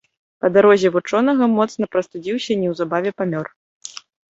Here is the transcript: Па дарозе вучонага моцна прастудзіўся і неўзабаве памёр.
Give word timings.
Па 0.45 0.49
дарозе 0.55 0.87
вучонага 0.95 1.51
моцна 1.57 1.91
прастудзіўся 1.95 2.49
і 2.51 2.61
неўзабаве 2.67 3.09
памёр. 3.21 3.57